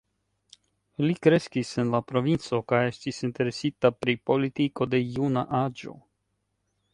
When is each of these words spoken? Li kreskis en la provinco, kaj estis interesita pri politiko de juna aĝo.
Li 1.05 1.15
kreskis 1.25 1.73
en 1.83 1.91
la 1.95 1.99
provinco, 2.11 2.61
kaj 2.73 2.79
estis 2.93 3.19
interesita 3.29 3.93
pri 3.99 4.17
politiko 4.31 4.89
de 4.95 5.03
juna 5.05 5.45
aĝo. 5.61 5.95